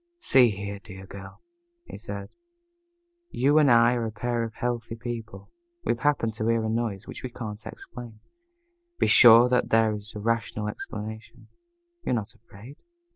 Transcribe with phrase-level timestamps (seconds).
[0.17, 1.43] "See here, dear girl,"
[1.85, 2.31] he said,
[3.29, 5.51] "you and I are a pair of healthy people.
[5.85, 8.19] We have happened to hear a noise which we can't explain.
[8.97, 11.49] Be sure that there is rational explanation.
[12.01, 12.77] You're not afraid?"